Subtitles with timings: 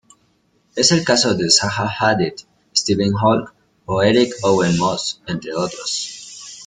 [0.75, 2.33] Es el caso de Zaha Hadid,
[2.75, 3.51] Steven Holl
[3.85, 6.57] o Eric Owen Moss, entre otros.